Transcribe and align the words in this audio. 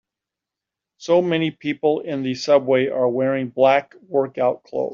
So 0.97 1.21
many 1.21 1.51
people 1.51 2.03
on 2.11 2.23
the 2.23 2.33
subway 2.33 2.87
are 2.87 3.07
wearing 3.07 3.49
black 3.49 3.93
workout 4.09 4.63
clothes. 4.63 4.89